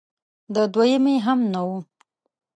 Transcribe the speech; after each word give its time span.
د 0.55 0.55
دویمې 0.73 1.15
هم 1.25 1.39
نه 1.53 1.61
و 1.67 1.69